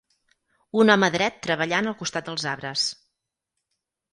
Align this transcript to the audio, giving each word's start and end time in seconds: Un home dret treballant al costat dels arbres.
Un 0.83 0.91
home 0.93 1.09
dret 1.17 1.37
treballant 1.47 1.91
al 1.91 1.99
costat 2.01 2.31
dels 2.31 2.49
arbres. 2.55 2.87